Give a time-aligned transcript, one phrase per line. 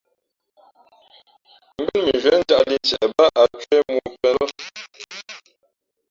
[1.81, 4.45] Mbén mʉnzhwē njāʼlī ntie bāā ǎ ncwēh mōō pēn lά.